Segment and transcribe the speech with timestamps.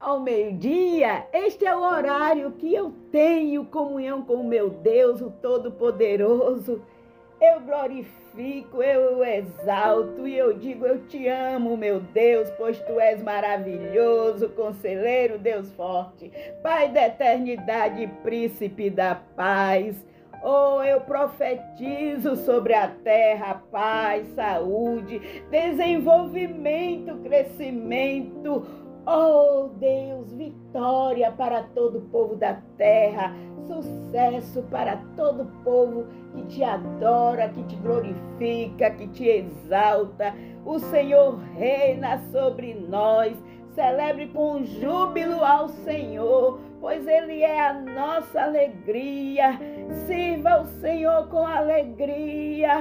[0.00, 5.30] ao meio-dia, este é o horário que eu tenho comunhão com o meu Deus, o
[5.30, 6.82] Todo-Poderoso.
[7.38, 13.22] Eu glorifico, eu exalto e eu digo: Eu te amo, meu Deus, pois tu és
[13.22, 16.30] maravilhoso, conselheiro, Deus forte,
[16.62, 19.94] Pai da eternidade, príncipe da paz.
[20.42, 25.20] Oh, eu profetizo sobre a terra paz, saúde,
[25.50, 28.66] desenvolvimento, crescimento
[29.06, 33.34] Oh Deus, vitória para todo o povo da terra,
[33.66, 40.34] sucesso para todo o povo que te adora, que te glorifica, que te exalta.
[40.64, 43.36] O Senhor reina sobre nós.
[43.74, 49.58] Celebre com júbilo ao Senhor, pois Ele é a nossa alegria.
[50.06, 52.80] Sirva o Senhor com alegria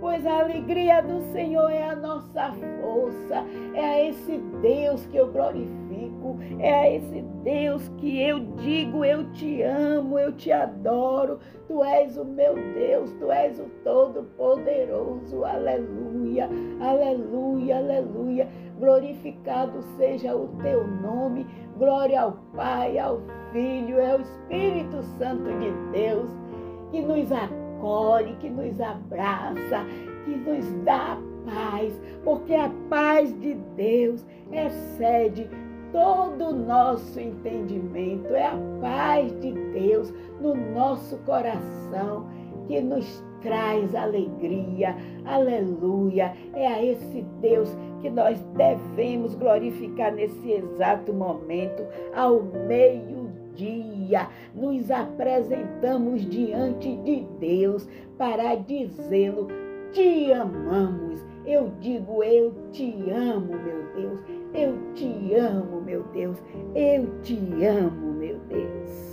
[0.00, 3.44] pois a alegria do Senhor é a nossa força.
[3.74, 9.30] É a esse Deus que eu glorifico, é a esse Deus que eu digo: eu
[9.32, 11.38] te amo, eu te adoro.
[11.66, 15.44] Tu és o meu Deus, tu és o Todo-Poderoso.
[15.44, 16.48] Aleluia,
[16.80, 18.48] aleluia, aleluia.
[18.78, 21.46] Glorificado seja o teu nome.
[21.76, 23.20] Glória ao Pai, ao
[23.52, 26.30] Filho, ao Espírito Santo de Deus
[26.90, 29.84] que nos acolhe acolhe, que nos abraça,
[30.24, 35.48] que nos dá paz, porque a paz de Deus excede
[35.92, 42.26] todo o nosso entendimento, é a paz de Deus no nosso coração
[42.68, 46.32] que nos traz alegria, aleluia.
[46.54, 54.88] É a esse Deus que nós devemos glorificar nesse exato momento, ao meio dia nos
[54.90, 59.48] apresentamos diante de Deus para dizê-lo:
[59.92, 61.24] Te amamos.
[61.44, 64.20] Eu digo: Eu te amo, meu Deus.
[64.54, 66.42] Eu te amo, meu Deus.
[66.74, 69.08] Eu te amo, meu Deus.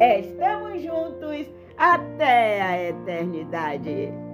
[0.00, 4.25] Estamos juntos até a eternidade.